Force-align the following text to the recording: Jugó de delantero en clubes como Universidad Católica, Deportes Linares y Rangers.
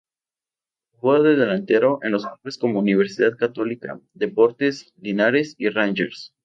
Jugó 0.93 1.21
de 1.21 1.35
delantero 1.35 1.99
en 2.01 2.13
clubes 2.13 2.57
como 2.57 2.79
Universidad 2.79 3.37
Católica, 3.37 4.01
Deportes 4.15 4.91
Linares 4.97 5.53
y 5.59 5.69
Rangers. 5.69 6.33